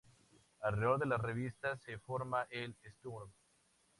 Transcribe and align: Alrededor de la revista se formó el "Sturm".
Alrededor 0.61 0.97
de 1.01 1.05
la 1.05 1.17
revista 1.19 1.77
se 1.77 1.99
formó 1.99 2.37
el 2.49 2.75
"Sturm". 2.97 3.29